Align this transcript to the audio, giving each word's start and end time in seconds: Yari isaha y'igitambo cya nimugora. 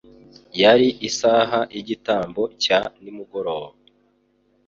Yari 0.61 0.87
isaha 1.09 1.59
y'igitambo 1.75 2.41
cya 2.63 2.79
nimugora. 3.01 3.55